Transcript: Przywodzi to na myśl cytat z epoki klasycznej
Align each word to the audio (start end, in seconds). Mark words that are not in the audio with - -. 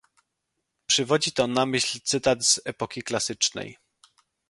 Przywodzi 0.87 1.31
to 1.31 1.47
na 1.47 1.65
myśl 1.65 1.99
cytat 2.03 2.45
z 2.45 2.61
epoki 2.65 3.01
klasycznej 3.03 3.77